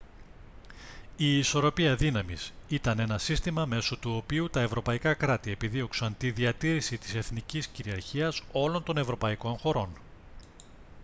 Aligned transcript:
η 1.17 1.37
ισορροπία 1.37 1.95
δύναμης 1.95 2.51
ήταν 2.67 2.99
ένα 2.99 3.17
σύστημα 3.17 3.65
μέσω 3.65 3.97
του 3.97 4.11
οποίου 4.17 4.49
τα 4.49 4.61
ευρωπαϊκά 4.61 5.13
κράτη 5.13 5.51
επιδίωξαν 5.51 6.17
τη 6.17 6.31
διατήρηση 6.31 6.97
της 6.97 7.15
εθνικής 7.15 7.67
κυριαρχίας 7.67 8.43
όλων 8.51 8.83
των 8.83 8.97
ευρωπαϊκών 8.97 9.57
χωρών 9.57 9.89